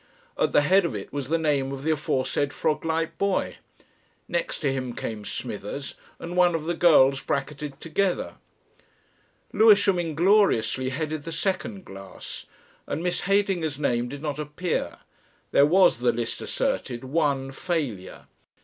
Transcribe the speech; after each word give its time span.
At 0.35 0.51
the 0.51 0.61
head 0.61 0.83
of 0.83 0.95
it 0.95 1.13
was 1.13 1.27
the 1.29 1.37
name 1.37 1.71
of 1.71 1.83
the 1.83 1.91
aforesaid 1.91 2.51
frog 2.53 2.83
like 2.83 3.19
boy; 3.19 3.57
next 4.27 4.57
to 4.61 4.73
him 4.73 4.95
came 4.95 5.23
Smithers 5.25 5.93
and 6.17 6.35
one 6.35 6.55
of 6.55 6.65
the 6.65 6.73
girls 6.73 7.21
bracketed 7.21 7.79
together. 7.79 8.37
Lewisham 9.53 9.99
ingloriously 9.99 10.89
headed 10.89 11.21
the 11.23 11.31
second 11.31 11.85
class, 11.85 12.47
and 12.87 13.03
Miss 13.03 13.25
Heydinger's 13.25 13.77
name 13.77 14.09
did 14.09 14.23
not 14.23 14.39
appear 14.39 14.97
there 15.51 15.67
was, 15.67 15.99
the 15.99 16.11
list 16.11 16.41
asserted, 16.41 17.03
"one 17.03 17.51
failure." 17.51 18.25